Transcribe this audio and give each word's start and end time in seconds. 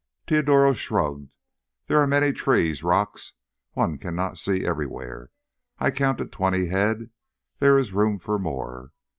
Teodoro 0.25 0.73
shrugged. 0.73 1.29
"There 1.85 1.99
are 1.99 2.07
many 2.07 2.33
trees, 2.33 2.81
rocks; 2.81 3.33
one 3.73 3.99
can 3.99 4.15
not 4.15 4.35
see 4.35 4.65
everywhere. 4.65 5.29
I 5.77 5.91
counted 5.91 6.31
twenty 6.31 6.69
head—there 6.69 7.77
is 7.77 7.93
room 7.93 8.17
for 8.17 8.39
more. 8.39 8.93